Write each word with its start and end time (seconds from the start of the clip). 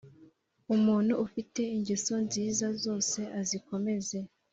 Umuntu 0.75 1.13
ufite 1.25 1.61
ingeso 1.75 2.13
nziza 2.25 2.67
zose 2.83 3.19
azikomeze. 3.39 4.17